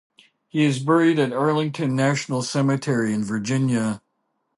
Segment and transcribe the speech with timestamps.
[0.47, 4.01] He is buried at Arlington National Cemetery in Virginia.